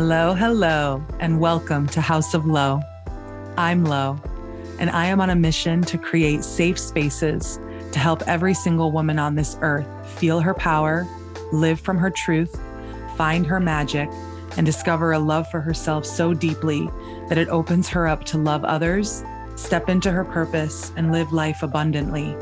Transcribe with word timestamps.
Hello, 0.00 0.32
hello, 0.32 1.04
and 1.18 1.40
welcome 1.40 1.88
to 1.88 2.00
House 2.00 2.32
of 2.32 2.46
Lo. 2.46 2.80
I'm 3.56 3.84
Lo, 3.84 4.16
and 4.78 4.90
I 4.90 5.06
am 5.06 5.20
on 5.20 5.30
a 5.30 5.34
mission 5.34 5.82
to 5.82 5.98
create 5.98 6.44
safe 6.44 6.78
spaces 6.78 7.58
to 7.90 7.98
help 7.98 8.22
every 8.28 8.54
single 8.54 8.92
woman 8.92 9.18
on 9.18 9.34
this 9.34 9.58
earth 9.60 9.88
feel 10.06 10.38
her 10.38 10.54
power, 10.54 11.04
live 11.50 11.80
from 11.80 11.98
her 11.98 12.10
truth, 12.10 12.60
find 13.16 13.44
her 13.44 13.58
magic, 13.58 14.08
and 14.56 14.64
discover 14.64 15.10
a 15.10 15.18
love 15.18 15.50
for 15.50 15.60
herself 15.60 16.06
so 16.06 16.32
deeply 16.32 16.88
that 17.28 17.36
it 17.36 17.48
opens 17.48 17.88
her 17.88 18.06
up 18.06 18.22
to 18.26 18.38
love 18.38 18.64
others, 18.64 19.24
step 19.56 19.88
into 19.88 20.12
her 20.12 20.24
purpose, 20.24 20.92
and 20.94 21.10
live 21.10 21.32
life 21.32 21.64
abundantly. 21.64 22.36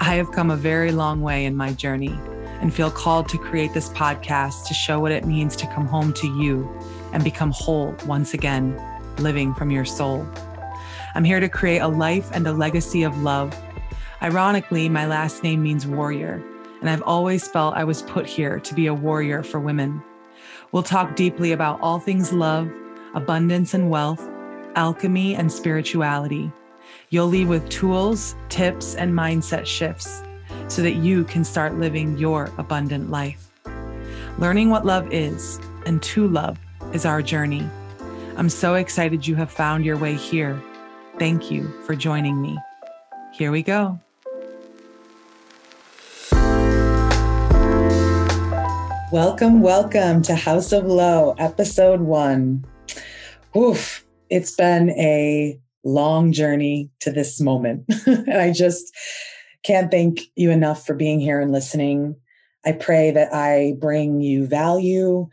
I 0.00 0.14
have 0.14 0.32
come 0.32 0.50
a 0.50 0.56
very 0.56 0.92
long 0.92 1.20
way 1.20 1.44
in 1.44 1.54
my 1.54 1.74
journey 1.74 2.18
and 2.60 2.74
feel 2.74 2.90
called 2.90 3.28
to 3.28 3.38
create 3.38 3.72
this 3.72 3.88
podcast 3.90 4.66
to 4.66 4.74
show 4.74 5.00
what 5.00 5.12
it 5.12 5.24
means 5.24 5.56
to 5.56 5.66
come 5.68 5.86
home 5.86 6.12
to 6.14 6.26
you 6.26 6.68
and 7.12 7.24
become 7.24 7.50
whole 7.52 7.94
once 8.06 8.34
again, 8.34 8.80
living 9.18 9.54
from 9.54 9.70
your 9.70 9.84
soul. 9.84 10.26
I'm 11.14 11.24
here 11.24 11.40
to 11.40 11.48
create 11.48 11.78
a 11.78 11.88
life 11.88 12.30
and 12.32 12.46
a 12.46 12.52
legacy 12.52 13.02
of 13.02 13.22
love. 13.22 13.56
Ironically, 14.22 14.88
my 14.88 15.06
last 15.06 15.42
name 15.42 15.62
means 15.62 15.86
warrior, 15.86 16.42
and 16.80 16.90
I've 16.90 17.02
always 17.02 17.48
felt 17.48 17.76
I 17.76 17.84
was 17.84 18.02
put 18.02 18.26
here 18.26 18.60
to 18.60 18.74
be 18.74 18.86
a 18.86 18.94
warrior 18.94 19.42
for 19.42 19.60
women. 19.60 20.02
We'll 20.72 20.82
talk 20.82 21.16
deeply 21.16 21.52
about 21.52 21.80
all 21.80 21.98
things 21.98 22.32
love, 22.32 22.70
abundance 23.14 23.74
and 23.74 23.90
wealth, 23.90 24.28
alchemy 24.74 25.34
and 25.34 25.50
spirituality. 25.50 26.52
You'll 27.10 27.26
leave 27.26 27.48
with 27.48 27.68
tools, 27.68 28.36
tips, 28.48 28.94
and 28.94 29.14
mindset 29.14 29.64
shifts 29.64 30.22
so 30.68 30.82
that 30.82 30.96
you 30.96 31.24
can 31.24 31.44
start 31.44 31.74
living 31.74 32.16
your 32.18 32.52
abundant 32.58 33.10
life. 33.10 33.50
Learning 34.38 34.70
what 34.70 34.86
love 34.86 35.12
is 35.12 35.58
and 35.86 36.02
to 36.02 36.28
love 36.28 36.58
is 36.92 37.04
our 37.04 37.22
journey. 37.22 37.68
I'm 38.36 38.50
so 38.50 38.74
excited 38.74 39.26
you 39.26 39.34
have 39.34 39.50
found 39.50 39.84
your 39.84 39.96
way 39.96 40.14
here. 40.14 40.62
Thank 41.18 41.50
you 41.50 41.68
for 41.84 41.96
joining 41.96 42.40
me. 42.40 42.56
Here 43.32 43.50
we 43.50 43.62
go. 43.62 43.98
Welcome, 49.10 49.62
welcome 49.62 50.20
to 50.22 50.34
House 50.34 50.70
of 50.70 50.84
Lo, 50.84 51.34
episode 51.38 52.02
one. 52.02 52.64
Oof, 53.56 54.04
it's 54.28 54.54
been 54.54 54.90
a 54.90 55.58
long 55.82 56.30
journey 56.30 56.90
to 57.00 57.10
this 57.10 57.40
moment. 57.40 57.84
and 58.06 58.30
I 58.30 58.52
just 58.52 58.94
can't 59.68 59.90
thank 59.90 60.22
you 60.34 60.50
enough 60.50 60.86
for 60.86 60.94
being 60.94 61.20
here 61.20 61.40
and 61.40 61.52
listening. 61.52 62.16
I 62.64 62.72
pray 62.72 63.10
that 63.10 63.34
I 63.34 63.74
bring 63.78 64.22
you 64.22 64.46
value, 64.46 65.28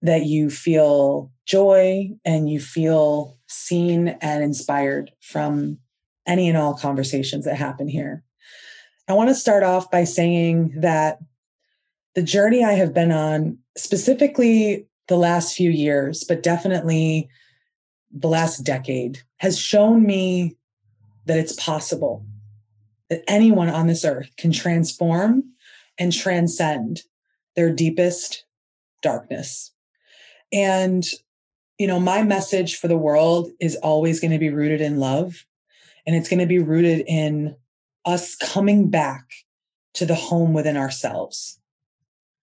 that 0.00 0.24
you 0.24 0.48
feel 0.48 1.30
joy, 1.44 2.08
and 2.24 2.48
you 2.48 2.60
feel 2.60 3.36
seen 3.46 4.08
and 4.22 4.42
inspired 4.42 5.12
from 5.20 5.76
any 6.26 6.48
and 6.48 6.56
all 6.56 6.72
conversations 6.72 7.44
that 7.44 7.56
happen 7.56 7.86
here. 7.86 8.24
I 9.06 9.12
want 9.12 9.28
to 9.28 9.34
start 9.34 9.62
off 9.62 9.90
by 9.90 10.04
saying 10.04 10.80
that 10.80 11.18
the 12.14 12.22
journey 12.22 12.64
I 12.64 12.72
have 12.72 12.94
been 12.94 13.12
on, 13.12 13.58
specifically 13.76 14.88
the 15.08 15.18
last 15.18 15.54
few 15.54 15.70
years, 15.70 16.24
but 16.24 16.42
definitely 16.42 17.28
the 18.10 18.28
last 18.28 18.60
decade, 18.64 19.20
has 19.36 19.58
shown 19.58 20.06
me 20.06 20.56
that 21.26 21.36
it's 21.36 21.62
possible 21.62 22.24
that 23.10 23.22
anyone 23.28 23.68
on 23.68 23.86
this 23.86 24.04
earth 24.04 24.30
can 24.36 24.52
transform 24.52 25.44
and 25.98 26.12
transcend 26.12 27.02
their 27.56 27.72
deepest 27.72 28.44
darkness. 29.02 29.72
And, 30.52 31.04
you 31.78 31.86
know, 31.86 32.00
my 32.00 32.22
message 32.22 32.76
for 32.76 32.88
the 32.88 32.96
world 32.96 33.50
is 33.60 33.76
always 33.76 34.20
going 34.20 34.32
to 34.32 34.38
be 34.38 34.50
rooted 34.50 34.80
in 34.80 34.98
love. 34.98 35.44
And 36.06 36.14
it's 36.16 36.28
going 36.28 36.40
to 36.40 36.46
be 36.46 36.58
rooted 36.58 37.04
in 37.06 37.56
us 38.04 38.34
coming 38.36 38.90
back 38.90 39.24
to 39.94 40.06
the 40.06 40.14
home 40.14 40.52
within 40.52 40.76
ourselves. 40.76 41.58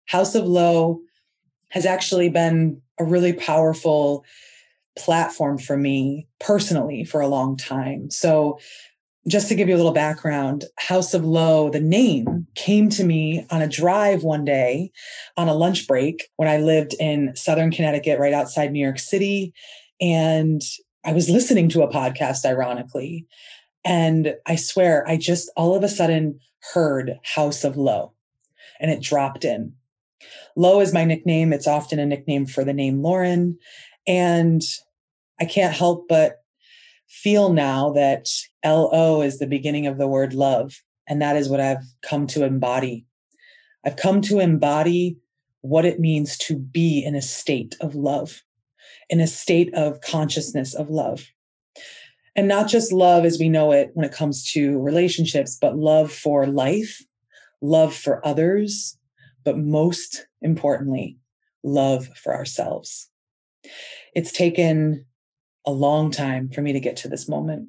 House 0.06 0.36
of 0.36 0.46
Lo 0.46 1.02
has 1.70 1.86
actually 1.86 2.30
been 2.30 2.82
a 3.00 3.04
really 3.04 3.34
powerful 3.34 4.26
platform 4.98 5.58
for 5.58 5.78
me 5.78 6.28
personally 6.40 7.04
for 7.06 7.22
a 7.22 7.28
long 7.28 7.56
time. 7.56 8.10
So 8.10 8.60
just 9.28 9.48
to 9.50 9.56
give 9.56 9.70
you 9.70 9.76
a 9.76 9.78
little 9.78 9.92
background, 9.92 10.66
House 10.78 11.14
of 11.14 11.24
Lo, 11.24 11.70
the 11.70 11.80
name 11.80 12.48
came 12.56 12.90
to 12.90 13.04
me 13.04 13.46
on 13.52 13.62
a 13.62 13.68
drive 13.68 14.24
one 14.24 14.44
day 14.44 14.92
on 15.38 15.48
a 15.48 15.54
lunch 15.54 15.88
break 15.88 16.30
when 16.38 16.50
I 16.50 16.58
lived 16.58 16.96
in 17.00 17.36
Southern 17.36 17.72
Connecticut, 17.72 18.20
right 18.20 18.34
outside 18.34 18.72
New 18.72 18.84
York 18.84 18.98
City. 18.98 19.54
And 20.00 20.62
I 21.06 21.14
was 21.14 21.30
listening 21.30 21.70
to 21.70 21.84
a 21.84 21.92
podcast, 21.92 22.46
ironically. 22.46 23.28
And 23.86 24.36
I 24.48 24.56
swear, 24.56 25.08
I 25.08 25.18
just 25.18 25.52
all 25.56 25.76
of 25.76 25.84
a 25.84 25.90
sudden 25.90 26.40
heard 26.74 27.20
House 27.24 27.64
of 27.64 27.78
Lo 27.78 28.14
and 28.80 28.90
it 28.90 29.02
dropped 29.02 29.46
in. 29.46 29.74
Lo 30.56 30.80
is 30.80 30.94
my 30.94 31.06
nickname. 31.06 31.54
It's 31.54 31.68
often 31.68 32.00
a 32.00 32.06
nickname 32.06 32.46
for 32.46 32.64
the 32.64 32.74
name 32.74 33.02
Lauren. 33.02 33.58
And 34.08 34.62
I 35.40 35.46
can't 35.46 35.74
help 35.74 36.08
but 36.08 36.38
feel 37.08 37.52
now 37.54 37.92
that 37.94 38.28
LO 38.66 39.22
is 39.22 39.40
the 39.40 39.48
beginning 39.48 39.88
of 39.88 39.98
the 39.98 40.08
word 40.08 40.34
love. 40.34 40.82
And 41.08 41.22
that 41.22 41.36
is 41.36 41.50
what 41.50 41.60
I've 41.60 41.84
come 42.02 42.28
to 42.28 42.46
embody. 42.46 43.06
I've 43.86 43.96
come 43.96 44.22
to 44.22 44.40
embody 44.40 45.18
what 45.62 45.86
it 45.86 46.00
means 46.00 46.38
to 46.38 46.58
be 46.58 47.04
in 47.04 47.16
a 47.16 47.22
state 47.22 47.76
of 47.82 47.96
love, 47.96 48.44
in 49.10 49.20
a 49.20 49.28
state 49.28 49.74
of 49.74 50.02
consciousness 50.02 50.74
of 50.74 50.90
love. 50.90 51.28
And 52.36 52.48
not 52.48 52.70
just 52.70 52.94
love 52.94 53.26
as 53.26 53.40
we 53.40 53.50
know 53.50 53.72
it 53.72 53.92
when 53.94 54.06
it 54.06 54.14
comes 54.14 54.50
to 54.54 54.80
relationships, 54.80 55.58
but 55.60 55.78
love 55.78 56.12
for 56.12 56.48
life, 56.48 57.04
love 57.62 57.94
for 57.94 58.26
others, 58.26 58.98
but 59.44 59.58
most 59.58 60.28
importantly, 60.42 61.18
love 61.64 62.08
for 62.16 62.34
ourselves. 62.34 63.10
It's 64.16 64.32
taken 64.32 65.06
a 65.66 65.72
long 65.72 66.10
time 66.12 66.50
for 66.50 66.62
me 66.62 66.74
to 66.74 66.80
get 66.80 66.96
to 66.98 67.08
this 67.08 67.28
moment. 67.28 67.68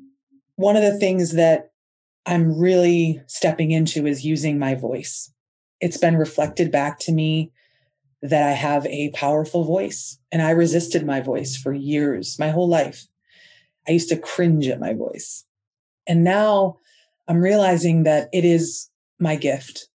One 0.63 0.77
of 0.77 0.83
the 0.85 0.97
things 0.97 1.33
that 1.33 1.73
I'm 2.25 2.57
really 2.57 3.21
stepping 3.27 3.73
into 3.73 4.07
is 4.07 4.25
using 4.25 4.61
my 4.61 4.77
voice. 4.77 5.33
It's 5.81 5.97
been 5.97 6.17
reflected 6.17 6.71
back 6.71 7.01
to 7.01 7.11
me 7.11 7.51
that 8.23 8.49
I 8.49 8.53
have 8.53 8.87
a 8.87 9.11
powerful 9.11 9.65
voice, 9.65 10.21
and 10.31 10.41
I 10.41 10.51
resisted 10.51 11.05
my 11.05 11.21
voice 11.21 11.57
for 11.57 11.73
years, 11.73 12.39
my 12.39 12.51
whole 12.51 12.69
life. 12.69 13.09
I 13.89 13.91
used 13.91 14.09
to 14.11 14.17
cringe 14.17 14.69
at 14.69 14.79
my 14.79 14.95
voice. 14.95 15.45
And 16.07 16.23
now 16.23 16.79
I'm 17.27 17.43
realizing 17.43 18.05
that 18.05 18.29
it 18.33 18.45
is 18.45 18.89
my 19.19 19.35
gift 19.35 19.89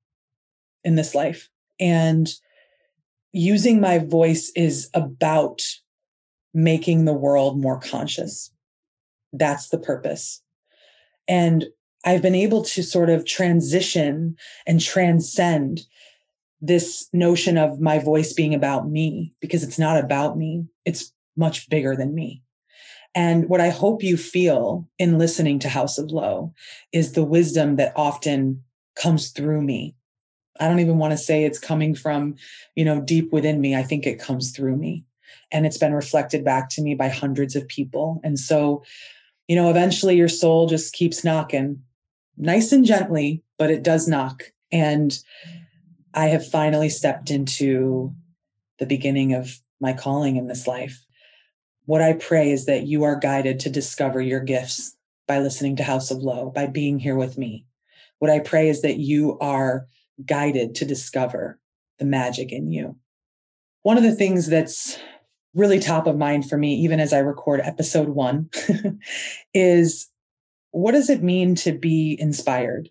in 0.84 0.96
this 0.96 1.14
life. 1.14 1.48
And 1.80 2.28
using 3.32 3.80
my 3.80 4.00
voice 4.00 4.52
is 4.56 4.90
about 4.96 5.62
making 6.56 7.06
the 7.06 7.14
world 7.14 7.62
more 7.62 7.80
conscious. 7.80 8.52
That's 9.32 9.70
the 9.70 9.78
purpose. 9.78 10.42
And 11.28 11.66
I've 12.06 12.22
been 12.22 12.36
able 12.36 12.64
to 12.64 12.84
sort 12.84 13.10
of 13.10 13.26
transition 13.26 14.36
and 14.68 14.80
transcend 14.80 15.82
this 16.62 17.08
notion 17.14 17.58
of 17.58 17.80
my 17.80 18.00
voice 18.00 18.34
being 18.34 18.54
about 18.54 18.90
me 18.90 19.34
because 19.42 19.64
it's 19.64 19.80
not 19.80 19.98
about 19.98 20.38
me. 20.38 20.66
It's 20.86 21.12
much 21.36 21.70
bigger 21.70 21.96
than 21.96 22.14
me. 22.16 22.44
And 23.14 23.48
what 23.48 23.62
I 23.62 23.70
hope 23.70 24.04
you 24.04 24.18
feel 24.18 24.88
in 25.00 25.18
listening 25.18 25.60
to 25.60 25.70
House 25.70 25.98
of 25.98 26.12
Lo 26.12 26.54
is 26.92 27.14
the 27.14 27.24
wisdom 27.24 27.78
that 27.78 27.94
often 27.96 28.64
comes 28.96 29.32
through 29.32 29.62
me. 29.62 29.96
I 30.60 30.68
don't 30.68 30.80
even 30.80 30.98
want 30.98 31.12
to 31.12 31.18
say 31.18 31.44
it's 31.44 31.60
coming 31.60 31.96
from, 31.96 32.36
you 32.76 32.86
know, 32.86 33.02
deep 33.02 33.32
within 33.32 33.62
me. 33.62 33.76
I 33.76 33.84
think 33.84 34.06
it 34.06 34.20
comes 34.20 34.52
through 34.52 34.78
me 34.78 35.06
and 35.52 35.66
it's 35.66 35.78
been 35.78 35.94
reflected 35.94 36.44
back 36.44 36.70
to 36.72 36.82
me 36.82 36.96
by 36.96 37.10
hundreds 37.10 37.56
of 37.56 37.68
people. 37.68 38.20
And 38.24 38.40
so, 38.40 38.84
you 39.48 39.56
know, 39.56 39.70
eventually 39.70 40.16
your 40.16 40.28
soul 40.28 40.68
just 40.68 40.94
keeps 40.94 41.24
knocking 41.24 41.82
nice 42.38 42.72
and 42.72 42.86
gently, 42.86 43.44
but 43.58 43.72
it 43.72 43.84
does 43.84 44.08
knock. 44.08 44.44
And 44.72 45.18
I 46.14 46.28
have 46.28 46.48
finally 46.48 46.90
stepped 46.90 47.30
into 47.30 48.14
the 48.80 48.86
beginning 48.86 49.34
of 49.34 49.60
my 49.80 49.94
calling 49.94 50.36
in 50.36 50.48
this 50.48 50.68
life. 50.68 51.06
What 51.86 52.02
I 52.02 52.14
pray 52.14 52.52
is 52.52 52.66
that 52.66 52.88
you 52.88 53.04
are 53.04 53.20
guided 53.20 53.60
to 53.62 53.70
discover 53.70 54.22
your 54.22 54.40
gifts 54.40 54.96
by 55.28 55.40
listening 55.40 55.76
to 55.78 55.84
House 55.84 56.12
of 56.12 56.20
Lo, 56.20 56.52
by 56.54 56.68
being 56.68 57.00
here 57.00 57.16
with 57.16 57.38
me. 57.38 57.66
What 58.20 58.32
I 58.32 58.40
pray 58.40 58.70
is 58.70 58.82
that 58.82 58.98
you 58.98 59.38
are 59.40 59.88
guided 60.26 60.76
to 60.76 60.86
discover 60.86 61.60
the 62.00 62.06
magic 62.06 62.52
in 62.52 62.72
you. 62.72 62.98
One 63.84 63.98
of 63.98 64.04
the 64.04 64.16
things 64.16 64.48
that's 64.48 64.98
really 65.56 65.80
top 65.80 66.06
of 66.06 66.18
mind 66.18 66.48
for 66.50 66.58
me, 66.58 66.76
even 66.76 67.00
as 67.00 67.14
I 67.14 67.20
record 67.20 67.62
episode 67.62 68.10
one, 68.10 68.50
is 69.54 70.10
what 70.72 70.92
does 70.92 71.10
it 71.10 71.24
mean 71.24 71.56
to 71.56 71.72
be 71.72 72.18
inspired? 72.20 72.90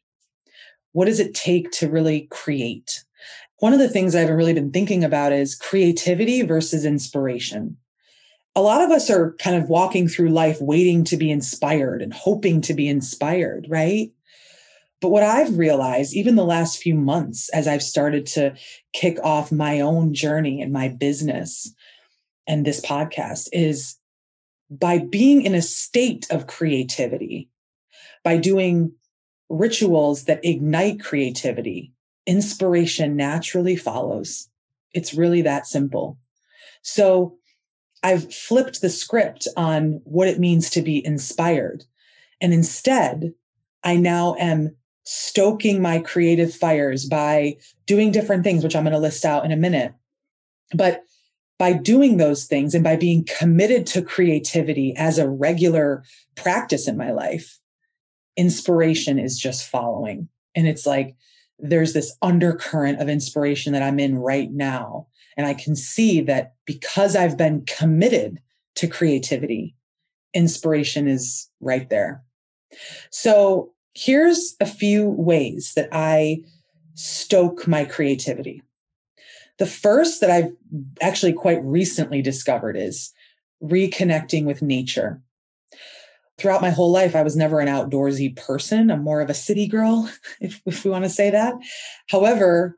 What 0.93 1.05
does 1.05 1.21
it 1.21 1.35
take 1.35 1.71
to 1.73 1.89
really 1.89 2.23
create? 2.31 3.05
One 3.59 3.75
of 3.75 3.79
the 3.79 3.89
things 3.89 4.15
I've 4.15 4.31
really 4.31 4.55
been 4.55 4.73
thinking 4.73 5.05
about 5.05 5.33
is 5.33 5.55
creativity 5.55 6.43
versus 6.43 6.85
inspiration. 6.85 7.77
a 8.57 8.63
lot 8.63 8.83
of 8.83 8.91
us 8.91 9.11
are 9.11 9.35
kind 9.41 9.57
of 9.57 9.69
walking 9.69 10.07
through 10.07 10.29
life 10.29 10.61
waiting 10.61 11.05
to 11.05 11.17
be 11.17 11.31
inspired 11.31 12.01
and 12.01 12.15
hoping 12.15 12.61
to 12.63 12.73
be 12.73 12.89
inspired, 12.89 13.67
right? 13.69 14.13
But 15.01 15.11
what 15.11 15.25
I've 15.25 15.59
realized, 15.59 16.15
even 16.15 16.37
the 16.37 16.45
last 16.45 16.79
few 16.79 16.95
months, 16.95 17.49
as 17.51 17.67
I've 17.67 17.83
started 17.83 18.27
to 18.29 18.55
kick 18.93 19.19
off 19.23 19.53
my 19.53 19.81
own 19.81 20.15
journey 20.15 20.63
and 20.63 20.73
my 20.73 20.89
business 20.89 21.75
and 22.47 22.65
this 22.65 22.81
podcast, 22.81 23.49
is 23.53 23.97
by 24.71 24.99
being 24.99 25.43
in 25.43 25.55
a 25.55 25.63
state 25.63 26.27
of 26.31 26.47
creativity, 26.47 27.49
by 28.23 28.37
doing 28.37 28.93
rituals 29.49 30.25
that 30.25 30.45
ignite 30.45 31.01
creativity, 31.01 31.93
inspiration 32.27 33.17
naturally 33.17 33.77
follows. 33.77 34.49
It's 34.93 35.15
really 35.15 35.43
that 35.43 35.67
simple. 35.67 36.19
So 36.83 37.37
I've 38.03 38.33
flipped 38.33 38.81
the 38.81 38.91
script 38.91 39.49
on 39.57 40.01
what 40.05 40.29
it 40.29 40.39
means 40.39 40.71
to 40.71 40.83
be 40.83 41.05
inspired. 41.05 41.85
And 42.41 42.53
instead, 42.53 43.33
I 43.83 43.97
now 43.97 44.37
am 44.39 44.77
stoking 45.05 45.83
my 45.83 45.99
creative 45.99 46.55
fires 46.55 47.05
by 47.07 47.57
doing 47.87 48.11
different 48.11 48.45
things, 48.45 48.65
which 48.65 48.75
I'm 48.75 48.85
going 48.85 48.93
to 48.93 48.99
list 48.99 49.25
out 49.25 49.45
in 49.45 49.53
a 49.53 49.57
minute. 49.57 49.93
But 50.75 51.03
by 51.65 51.73
doing 51.73 52.19
those 52.19 52.45
things 52.45 52.75
and 52.75 52.85
by 52.85 52.95
being 52.95 53.27
committed 53.39 53.87
to 53.87 54.03
creativity 54.03 54.95
as 54.99 55.17
a 55.17 55.27
regular 55.27 56.05
practice 56.35 56.87
in 56.87 56.95
my 56.95 57.11
life, 57.11 57.59
inspiration 58.37 59.19
is 59.19 59.39
just 59.39 59.67
following. 59.67 60.29
And 60.55 60.69
it's 60.69 60.85
like 60.85 61.17
there's 61.59 61.95
this 61.95 62.15
undercurrent 62.21 63.01
of 63.01 63.09
inspiration 63.09 63.73
that 63.73 63.83
I'm 63.83 63.99
in 63.99 64.19
right 64.19 64.53
now 64.53 65.07
and 65.39 65.47
I 65.47 65.55
can 65.55 65.75
see 65.75 66.21
that 66.21 66.53
because 66.67 67.17
I've 67.17 67.39
been 67.39 67.65
committed 67.65 68.43
to 68.75 68.87
creativity, 68.87 69.75
inspiration 70.35 71.09
is 71.09 71.49
right 71.61 71.89
there. 71.89 72.23
So 73.09 73.73
here's 73.95 74.55
a 74.61 74.67
few 74.67 75.09
ways 75.09 75.73
that 75.77 75.89
I 75.93 76.43
stoke 76.93 77.67
my 77.67 77.87
creativity. 77.87 78.61
The 79.59 79.67
first 79.67 80.21
that 80.21 80.31
I've 80.31 80.53
actually 81.01 81.33
quite 81.33 81.63
recently 81.63 82.23
discovered 82.23 82.77
is 82.77 83.13
reconnecting 83.63 84.45
with 84.45 84.63
nature. 84.63 85.23
Throughout 86.37 86.63
my 86.63 86.71
whole 86.71 86.91
life, 86.91 87.15
I 87.15 87.23
was 87.23 87.37
never 87.37 87.61
an 87.61 87.69
outdoorsy 87.69 88.37
person. 88.37 88.91
I'm 88.91 89.05
more 89.05 89.21
of 89.21 89.31
a 89.31 89.35
city 89.35 89.69
girl, 89.69 90.11
if, 90.41 90.61
if 90.67 90.85
we 90.85 90.91
want 90.91 91.05
to 91.05 91.11
say 91.11 91.31
that. 91.31 91.55
However, 92.09 92.77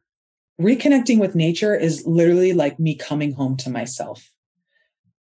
reconnecting 0.61 1.19
with 1.19 1.34
nature 1.34 1.75
is 1.75 2.06
literally 2.06 2.52
like 2.52 2.78
me 2.78 2.94
coming 2.94 3.32
home 3.32 3.56
to 3.58 3.70
myself. 3.70 4.31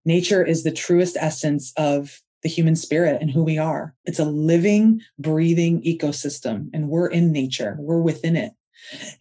Nature 0.04 0.44
is 0.44 0.62
the 0.62 0.70
truest 0.70 1.16
essence 1.18 1.72
of 1.76 2.20
the 2.42 2.48
human 2.48 2.76
spirit 2.76 3.20
and 3.20 3.30
who 3.30 3.42
we 3.42 3.58
are. 3.58 3.94
It's 4.04 4.18
a 4.18 4.24
living, 4.24 5.00
breathing 5.18 5.82
ecosystem, 5.82 6.68
and 6.72 6.88
we're 6.88 7.08
in 7.08 7.32
nature, 7.32 7.76
we're 7.80 8.00
within 8.00 8.36
it. 8.36 8.52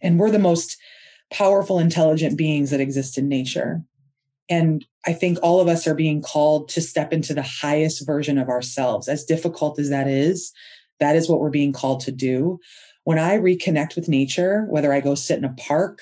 And 0.00 0.18
we're 0.20 0.30
the 0.30 0.38
most 0.38 0.76
powerful, 1.32 1.78
intelligent 1.78 2.36
beings 2.36 2.70
that 2.70 2.80
exist 2.80 3.18
in 3.18 3.28
nature. 3.28 3.82
And 4.48 4.84
I 5.06 5.12
think 5.12 5.38
all 5.42 5.60
of 5.60 5.68
us 5.68 5.86
are 5.86 5.94
being 5.94 6.22
called 6.22 6.68
to 6.70 6.80
step 6.80 7.12
into 7.12 7.34
the 7.34 7.42
highest 7.42 8.06
version 8.06 8.38
of 8.38 8.48
ourselves. 8.48 9.08
As 9.08 9.24
difficult 9.24 9.78
as 9.78 9.90
that 9.90 10.06
is, 10.06 10.52
that 11.00 11.16
is 11.16 11.28
what 11.28 11.40
we're 11.40 11.50
being 11.50 11.72
called 11.72 12.00
to 12.00 12.12
do 12.12 12.60
when 13.06 13.20
I 13.20 13.38
reconnect 13.38 13.94
with 13.94 14.08
nature, 14.08 14.66
whether 14.68 14.92
I 14.92 15.00
go 15.00 15.14
sit 15.14 15.38
in 15.38 15.44
a 15.44 15.54
park, 15.54 16.00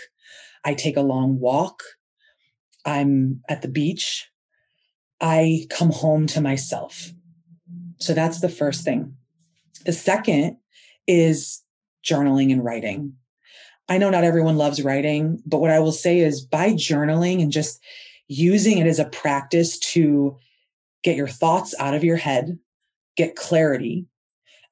I 0.64 0.72
take 0.72 0.96
a 0.96 1.02
long 1.02 1.38
walk, 1.38 1.82
I'm 2.86 3.42
at 3.46 3.60
the 3.60 3.68
beach, 3.68 4.30
I 5.20 5.66
come 5.68 5.90
home 5.90 6.26
to 6.28 6.40
myself. 6.40 7.12
So 7.98 8.14
that's 8.14 8.40
the 8.40 8.48
first 8.48 8.84
thing. 8.84 9.16
The 9.84 9.92
second 9.92 10.56
is 11.06 11.62
journaling 12.02 12.50
and 12.50 12.64
writing. 12.64 13.16
I 13.88 13.98
know 13.98 14.10
not 14.10 14.25
everyone 14.25 14.56
loves 14.56 14.82
writing, 14.82 15.42
but 15.44 15.60
what 15.60 15.70
I 15.70 15.81
will 15.81 15.92
say 15.92 16.20
is 16.20 16.40
by 16.40 16.70
journaling 16.70 17.42
and 17.42 17.52
just 17.52 17.82
using 18.28 18.78
it 18.78 18.86
as 18.86 18.98
a 18.98 19.04
practice 19.04 19.78
to 19.78 20.36
get 21.02 21.16
your 21.16 21.28
thoughts 21.28 21.75
out 21.78 21.94
of 21.94 22.02
your 22.02 22.16
head, 22.16 22.58
get 23.16 23.36
clarity, 23.36 24.06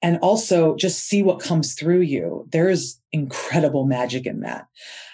and 0.01 0.19
also 0.19 0.75
just 0.77 1.07
see 1.07 1.23
what 1.23 1.41
comes 1.41 1.75
through 1.75 2.01
you. 2.01 2.47
There 2.51 2.69
is 2.69 2.99
incredible 3.13 3.85
magic 3.85 4.27
in 4.27 4.41
that. 4.41 4.67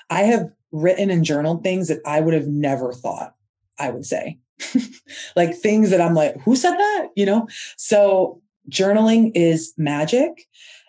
I 0.09 0.23
have 0.23 0.51
written 0.71 1.11
and 1.11 1.25
journaled 1.25 1.63
things 1.63 1.89
that 1.89 2.01
I 2.07 2.21
would 2.21 2.35
have 2.35 2.47
never 2.47 2.93
thought 2.93 3.35
I 3.79 3.91
would 3.91 4.05
say. 4.05 4.39
like 5.37 5.57
things 5.57 5.91
that 5.91 6.01
I'm 6.01 6.15
like, 6.15 6.41
who 6.43 6.57
said 6.57 6.75
that? 6.75 7.09
You 7.15 7.27
know? 7.27 7.49
So 7.77 8.43
journaling 8.71 9.33
is 9.35 9.73
magic. 9.77 10.47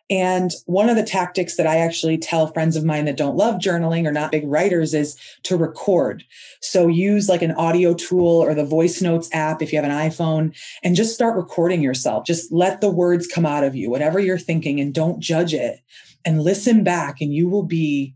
And 0.10 0.52
one 0.66 0.90
of 0.90 0.96
the 0.96 1.04
tactics 1.04 1.56
that 1.58 1.68
I 1.68 1.78
actually 1.78 2.18
tell 2.18 2.48
friends 2.48 2.76
of 2.76 2.84
mine 2.84 3.06
that 3.06 3.18
don't 3.18 3.36
love 3.36 3.62
journaling 3.62 4.08
or 4.08 4.12
not 4.12 4.32
big 4.32 4.48
writers 4.48 4.94
is 4.94 5.16
to 5.44 5.56
record. 5.56 6.24
So 6.62 6.88
use 6.88 7.30
like 7.30 7.44
an 7.44 7.52
audio 7.52 7.94
tool 7.94 8.42
or 8.42 8.56
the 8.56 8.66
voice 8.66 9.02
notes 9.02 9.30
app 9.34 9.62
if 9.62 9.72
you 9.72 9.80
have 9.80 9.90
an 9.90 10.10
iPhone 10.10 10.58
and 10.84 10.96
just 10.96 11.14
start 11.14 11.38
recording 11.38 11.84
yourself. 11.84 12.26
Just 12.26 12.52
let 12.52 12.82
the 12.82 12.90
words 12.90 13.28
come 13.28 13.46
out 13.46 13.64
of 13.64 13.76
you, 13.76 13.90
whatever 13.92 14.20
you're 14.20 14.40
thinking, 14.40 14.80
and 14.80 14.94
don't 14.94 15.20
judge 15.20 15.54
it 15.54 15.82
and 16.26 16.42
listen 16.42 16.84
back, 16.84 17.22
and 17.22 17.34
you 17.34 17.48
will 17.48 17.64
be 17.64 18.16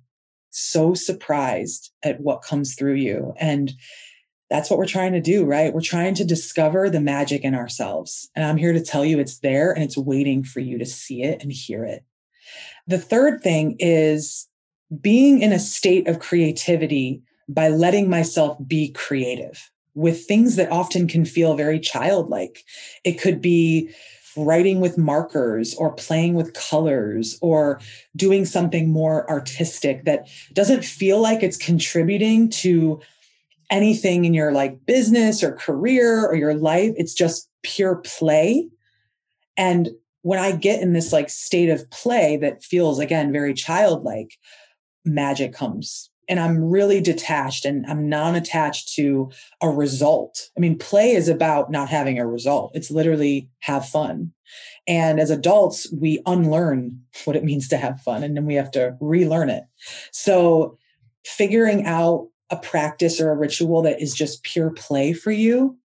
so 0.49 0.93
surprised 0.93 1.91
at 2.03 2.19
what 2.19 2.41
comes 2.41 2.75
through 2.75 2.95
you. 2.95 3.33
And 3.39 3.71
that's 4.53 4.69
what 4.69 4.77
we're 4.77 4.85
trying 4.85 5.13
to 5.13 5.19
do, 5.19 5.45
right? 5.45 5.73
We're 5.73 5.81
trying 5.81 6.13
to 6.13 6.23
discover 6.23 6.87
the 6.87 7.01
magic 7.01 7.43
in 7.43 7.55
ourselves. 7.55 8.29
And 8.35 8.45
I'm 8.45 8.57
here 8.57 8.71
to 8.71 8.83
tell 8.83 9.03
you 9.03 9.17
it's 9.17 9.39
there 9.39 9.71
and 9.71 9.83
it's 9.83 9.97
waiting 9.97 10.43
for 10.43 10.59
you 10.59 10.77
to 10.77 10.85
see 10.85 11.23
it 11.23 11.41
and 11.41 11.51
hear 11.51 11.83
it. 11.83 12.05
The 12.85 12.99
third 12.99 13.41
thing 13.41 13.77
is 13.79 14.47
being 15.01 15.41
in 15.41 15.53
a 15.53 15.57
state 15.57 16.07
of 16.07 16.19
creativity 16.19 17.23
by 17.49 17.69
letting 17.69 18.11
myself 18.11 18.55
be 18.67 18.91
creative 18.91 19.71
with 19.95 20.25
things 20.25 20.55
that 20.57 20.71
often 20.71 21.07
can 21.07 21.25
feel 21.25 21.55
very 21.55 21.79
childlike. 21.79 22.63
It 23.03 23.13
could 23.13 23.41
be 23.41 23.89
writing 24.37 24.79
with 24.79 24.99
markers 24.99 25.73
or 25.73 25.95
playing 25.95 26.35
with 26.35 26.53
colors 26.53 27.39
or 27.41 27.79
doing 28.15 28.45
something 28.45 28.87
more 28.87 29.27
artistic 29.31 30.05
that 30.05 30.27
doesn't 30.53 30.85
feel 30.85 31.19
like 31.19 31.41
it's 31.41 31.57
contributing 31.57 32.49
to 32.49 33.01
anything 33.69 34.25
in 34.25 34.33
your 34.33 34.51
like 34.51 34.85
business 34.85 35.43
or 35.43 35.53
career 35.53 36.25
or 36.25 36.35
your 36.35 36.53
life. 36.53 36.93
It's 36.97 37.13
just 37.13 37.49
pure 37.63 37.95
play. 37.97 38.69
And 39.57 39.89
when 40.21 40.39
I 40.39 40.51
get 40.51 40.81
in 40.81 40.93
this 40.93 41.13
like 41.13 41.29
state 41.29 41.69
of 41.69 41.89
play 41.89 42.37
that 42.37 42.63
feels 42.63 42.99
again 42.99 43.31
very 43.31 43.53
childlike, 43.53 44.37
magic 45.05 45.53
comes. 45.53 46.09
And 46.29 46.39
I'm 46.39 46.63
really 46.63 47.01
detached 47.01 47.65
and 47.65 47.85
I'm 47.85 48.07
non 48.07 48.35
attached 48.35 48.93
to 48.95 49.29
a 49.61 49.69
result. 49.69 50.49
I 50.57 50.61
mean, 50.61 50.77
play 50.77 51.11
is 51.11 51.27
about 51.27 51.69
not 51.69 51.89
having 51.89 52.17
a 52.17 52.25
result, 52.25 52.71
it's 52.73 52.89
literally 52.89 53.49
have 53.59 53.87
fun. 53.87 54.31
And 54.87 55.19
as 55.19 55.29
adults, 55.29 55.91
we 55.93 56.21
unlearn 56.25 57.01
what 57.25 57.35
it 57.35 57.43
means 57.43 57.67
to 57.69 57.77
have 57.77 58.01
fun 58.01 58.23
and 58.23 58.35
then 58.35 58.45
we 58.45 58.55
have 58.55 58.71
to 58.71 58.95
relearn 58.99 59.49
it. 59.49 59.63
So, 60.11 60.77
figuring 61.25 61.85
out 61.85 62.27
a 62.49 62.57
practice 62.57 63.19
or 63.19 63.31
a 63.31 63.35
ritual 63.35 63.81
that 63.83 64.01
is 64.01 64.13
just 64.13 64.43
pure 64.43 64.69
play 64.69 65.13
for 65.13 65.31
you. 65.31 65.77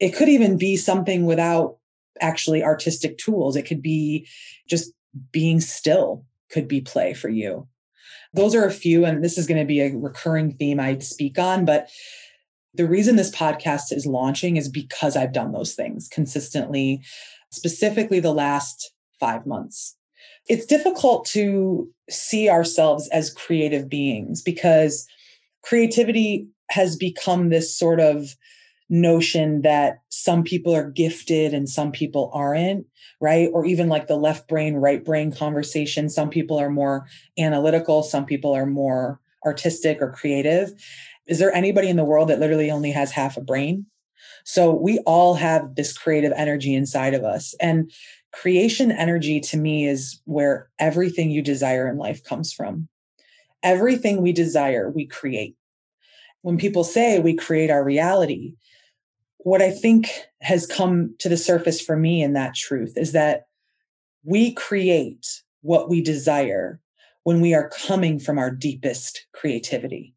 It 0.00 0.14
could 0.14 0.28
even 0.28 0.58
be 0.58 0.76
something 0.76 1.26
without 1.26 1.76
actually 2.20 2.62
artistic 2.62 3.18
tools. 3.18 3.56
It 3.56 3.66
could 3.66 3.82
be 3.82 4.26
just 4.68 4.92
being 5.30 5.60
still, 5.60 6.24
could 6.50 6.68
be 6.68 6.80
play 6.80 7.14
for 7.14 7.28
you. 7.28 7.68
Those 8.34 8.54
are 8.54 8.64
a 8.64 8.72
few, 8.72 9.04
and 9.04 9.22
this 9.22 9.36
is 9.36 9.46
going 9.46 9.60
to 9.60 9.66
be 9.66 9.80
a 9.80 9.94
recurring 9.94 10.52
theme 10.52 10.80
I 10.80 10.98
speak 10.98 11.38
on. 11.38 11.64
But 11.64 11.90
the 12.74 12.86
reason 12.86 13.16
this 13.16 13.30
podcast 13.30 13.92
is 13.92 14.06
launching 14.06 14.56
is 14.56 14.68
because 14.68 15.16
I've 15.16 15.34
done 15.34 15.52
those 15.52 15.74
things 15.74 16.08
consistently, 16.08 17.02
specifically 17.50 18.20
the 18.20 18.32
last 18.32 18.92
five 19.20 19.46
months. 19.46 19.96
It's 20.48 20.66
difficult 20.66 21.26
to 21.26 21.88
see 22.08 22.48
ourselves 22.48 23.08
as 23.08 23.32
creative 23.32 23.88
beings 23.88 24.40
because 24.42 25.06
creativity 25.62 26.48
has 26.70 26.96
become 26.96 27.48
this 27.48 27.76
sort 27.76 28.00
of 28.00 28.34
notion 28.88 29.62
that 29.62 30.00
some 30.10 30.42
people 30.42 30.74
are 30.74 30.90
gifted 30.90 31.54
and 31.54 31.68
some 31.68 31.92
people 31.92 32.30
aren't, 32.34 32.86
right? 33.20 33.48
Or 33.52 33.64
even 33.64 33.88
like 33.88 34.06
the 34.06 34.16
left 34.16 34.48
brain, 34.48 34.74
right 34.74 35.02
brain 35.02 35.32
conversation. 35.32 36.10
Some 36.10 36.28
people 36.28 36.58
are 36.58 36.70
more 36.70 37.06
analytical, 37.38 38.02
some 38.02 38.26
people 38.26 38.52
are 38.52 38.66
more 38.66 39.18
artistic 39.46 39.98
or 40.00 40.12
creative. 40.12 40.72
Is 41.26 41.38
there 41.38 41.54
anybody 41.54 41.88
in 41.88 41.96
the 41.96 42.04
world 42.04 42.28
that 42.28 42.40
literally 42.40 42.70
only 42.70 42.90
has 42.90 43.10
half 43.10 43.36
a 43.36 43.40
brain? 43.40 43.86
So 44.44 44.74
we 44.74 44.98
all 45.00 45.34
have 45.34 45.74
this 45.74 45.96
creative 45.96 46.32
energy 46.36 46.74
inside 46.74 47.14
of 47.14 47.24
us. 47.24 47.54
And 47.60 47.90
creation 48.32 48.90
energy 48.90 49.40
to 49.40 49.56
me 49.56 49.86
is 49.86 50.20
where 50.24 50.68
everything 50.78 51.30
you 51.30 51.42
desire 51.42 51.88
in 51.88 51.96
life 51.96 52.24
comes 52.24 52.52
from 52.52 52.88
everything 53.62 54.20
we 54.20 54.32
desire, 54.32 54.90
we 54.90 55.06
create. 55.06 55.56
When 56.42 56.58
people 56.58 56.84
say 56.84 57.18
we 57.18 57.34
create 57.34 57.70
our 57.70 57.84
reality, 57.84 58.54
what 59.38 59.62
I 59.62 59.70
think 59.70 60.10
has 60.40 60.66
come 60.66 61.14
to 61.18 61.28
the 61.28 61.36
surface 61.36 61.80
for 61.80 61.96
me 61.96 62.22
in 62.22 62.32
that 62.32 62.54
truth 62.54 62.94
is 62.96 63.12
that 63.12 63.46
we 64.24 64.52
create 64.52 65.42
what 65.62 65.88
we 65.88 66.00
desire 66.00 66.80
when 67.24 67.40
we 67.40 67.54
are 67.54 67.70
coming 67.86 68.18
from 68.18 68.38
our 68.38 68.50
deepest 68.50 69.26
creativity. 69.32 70.14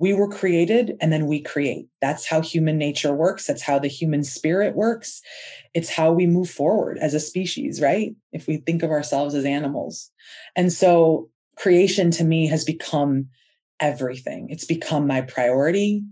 We 0.00 0.12
were 0.12 0.28
created 0.28 0.96
and 1.00 1.12
then 1.12 1.26
we 1.26 1.40
create. 1.40 1.88
That's 2.00 2.26
how 2.26 2.40
human 2.40 2.76
nature 2.76 3.14
works. 3.14 3.46
That's 3.46 3.62
how 3.62 3.78
the 3.78 3.88
human 3.88 4.24
spirit 4.24 4.74
works. 4.74 5.22
It's 5.72 5.88
how 5.88 6.12
we 6.12 6.26
move 6.26 6.50
forward 6.50 6.98
as 6.98 7.14
a 7.14 7.20
species, 7.20 7.80
right? 7.80 8.14
If 8.32 8.46
we 8.46 8.58
think 8.58 8.82
of 8.82 8.90
ourselves 8.90 9.34
as 9.34 9.44
animals. 9.44 10.10
And 10.56 10.72
so 10.72 11.30
creation 11.56 12.10
to 12.12 12.24
me 12.24 12.46
has 12.48 12.64
become 12.64 13.28
everything. 13.80 14.48
It's 14.50 14.64
become 14.64 15.06
my 15.06 15.20
priority. 15.22 16.02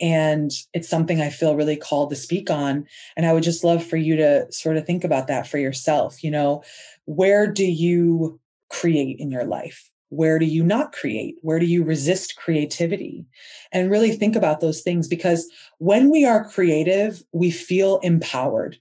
And 0.00 0.50
it's 0.72 0.88
something 0.88 1.20
I 1.20 1.28
feel 1.28 1.56
really 1.56 1.76
called 1.76 2.10
to 2.10 2.16
speak 2.16 2.50
on. 2.50 2.86
And 3.16 3.26
I 3.26 3.32
would 3.32 3.42
just 3.42 3.64
love 3.64 3.84
for 3.84 3.98
you 3.98 4.16
to 4.16 4.50
sort 4.50 4.78
of 4.78 4.86
think 4.86 5.04
about 5.04 5.26
that 5.26 5.46
for 5.46 5.58
yourself. 5.58 6.24
You 6.24 6.30
know, 6.30 6.62
where 7.04 7.46
do 7.46 7.66
you 7.66 8.40
create 8.70 9.18
in 9.18 9.30
your 9.30 9.44
life? 9.44 9.90
Where 10.08 10.38
do 10.38 10.46
you 10.46 10.64
not 10.64 10.92
create? 10.92 11.36
Where 11.42 11.58
do 11.58 11.66
you 11.66 11.84
resist 11.84 12.36
creativity? 12.36 13.26
And 13.72 13.90
really 13.90 14.12
think 14.12 14.34
about 14.34 14.60
those 14.60 14.80
things 14.80 15.06
because 15.06 15.48
when 15.78 16.10
we 16.10 16.24
are 16.24 16.48
creative, 16.48 17.22
we 17.32 17.50
feel 17.50 17.98
empowered. 17.98 18.78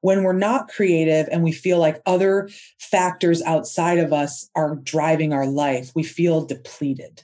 When 0.00 0.22
we're 0.22 0.32
not 0.32 0.68
creative 0.68 1.28
and 1.30 1.42
we 1.42 1.52
feel 1.52 1.78
like 1.78 2.02
other 2.06 2.48
factors 2.78 3.42
outside 3.42 3.98
of 3.98 4.12
us 4.12 4.48
are 4.54 4.76
driving 4.76 5.32
our 5.32 5.46
life, 5.46 5.92
we 5.94 6.02
feel 6.02 6.44
depleted. 6.44 7.22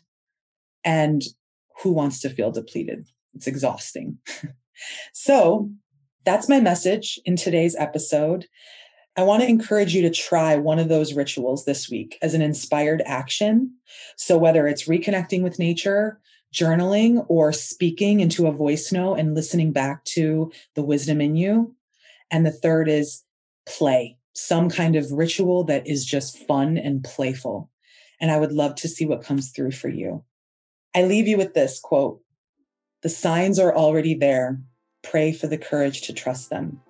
And 0.84 1.22
who 1.82 1.92
wants 1.92 2.20
to 2.20 2.30
feel 2.30 2.50
depleted? 2.50 3.06
It's 3.34 3.46
exhausting. 3.46 4.18
so 5.12 5.70
that's 6.24 6.48
my 6.48 6.60
message 6.60 7.18
in 7.24 7.36
today's 7.36 7.76
episode. 7.76 8.46
I 9.16 9.24
want 9.24 9.42
to 9.42 9.48
encourage 9.48 9.94
you 9.94 10.02
to 10.02 10.10
try 10.10 10.56
one 10.56 10.78
of 10.78 10.88
those 10.88 11.12
rituals 11.12 11.64
this 11.64 11.90
week 11.90 12.18
as 12.22 12.32
an 12.32 12.40
inspired 12.40 13.02
action. 13.04 13.74
So, 14.16 14.38
whether 14.38 14.66
it's 14.66 14.88
reconnecting 14.88 15.42
with 15.42 15.58
nature, 15.58 16.18
journaling, 16.52 17.24
or 17.28 17.52
speaking 17.52 18.20
into 18.20 18.46
a 18.46 18.52
voice 18.52 18.90
note 18.92 19.14
and 19.16 19.34
listening 19.34 19.72
back 19.72 20.04
to 20.04 20.50
the 20.74 20.82
wisdom 20.82 21.20
in 21.20 21.36
you. 21.36 21.74
And 22.32 22.46
the 22.46 22.50
third 22.50 22.88
is 22.88 23.22
play, 23.66 24.16
some 24.32 24.70
kind 24.70 24.96
of 24.96 25.12
ritual 25.12 25.64
that 25.64 25.86
is 25.86 26.04
just 26.04 26.38
fun 26.48 26.78
and 26.78 27.04
playful. 27.04 27.70
And 28.20 28.30
I 28.30 28.38
would 28.38 28.52
love 28.52 28.74
to 28.76 28.88
see 28.88 29.04
what 29.04 29.22
comes 29.22 29.50
through 29.50 29.72
for 29.72 29.88
you. 29.88 30.24
I 30.94 31.04
leave 31.04 31.28
you 31.28 31.36
with 31.36 31.54
this 31.54 31.78
quote 31.78 32.20
The 33.02 33.10
signs 33.10 33.58
are 33.58 33.74
already 33.74 34.14
there. 34.14 34.60
Pray 35.02 35.32
for 35.32 35.46
the 35.46 35.58
courage 35.58 36.02
to 36.02 36.12
trust 36.12 36.48
them. 36.48 36.80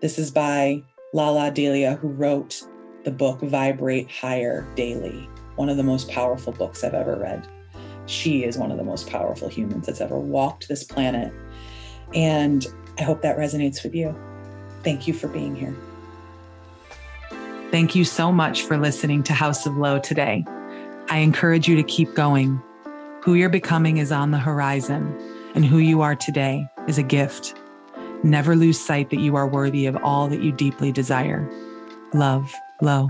This 0.00 0.18
is 0.18 0.30
by 0.30 0.82
Lalah 1.14 1.54
Delia, 1.54 1.94
who 1.96 2.08
wrote 2.08 2.62
the 3.04 3.10
book 3.10 3.40
Vibrate 3.42 4.10
Higher 4.10 4.66
Daily, 4.74 5.28
one 5.56 5.68
of 5.68 5.76
the 5.76 5.82
most 5.82 6.08
powerful 6.08 6.52
books 6.52 6.82
I've 6.82 6.94
ever 6.94 7.16
read. 7.16 7.46
She 8.06 8.44
is 8.44 8.58
one 8.58 8.72
of 8.72 8.78
the 8.78 8.84
most 8.84 9.08
powerful 9.08 9.48
humans 9.48 9.86
that's 9.86 10.00
ever 10.00 10.18
walked 10.18 10.68
this 10.68 10.82
planet. 10.82 11.32
And 12.14 12.66
I 12.98 13.02
hope 13.02 13.22
that 13.22 13.38
resonates 13.38 13.84
with 13.84 13.94
you. 13.94 14.16
Thank 14.82 15.06
you 15.06 15.14
for 15.14 15.28
being 15.28 15.54
here. 15.54 15.74
Thank 17.70 17.94
you 17.94 18.04
so 18.04 18.32
much 18.32 18.62
for 18.62 18.76
listening 18.76 19.22
to 19.24 19.32
House 19.32 19.66
of 19.66 19.76
Lo 19.76 19.98
today. 19.98 20.44
I 21.08 21.18
encourage 21.18 21.68
you 21.68 21.76
to 21.76 21.82
keep 21.82 22.14
going. 22.14 22.60
Who 23.22 23.34
you're 23.34 23.48
becoming 23.48 23.98
is 23.98 24.10
on 24.10 24.30
the 24.30 24.38
horizon, 24.38 25.16
and 25.54 25.64
who 25.64 25.78
you 25.78 26.00
are 26.00 26.16
today 26.16 26.66
is 26.88 26.98
a 26.98 27.02
gift. 27.02 27.54
Never 28.22 28.56
lose 28.56 28.80
sight 28.80 29.10
that 29.10 29.20
you 29.20 29.36
are 29.36 29.46
worthy 29.46 29.86
of 29.86 29.96
all 30.02 30.28
that 30.28 30.42
you 30.42 30.52
deeply 30.52 30.92
desire. 30.92 31.48
Love, 32.12 32.52
Lo. 32.82 33.08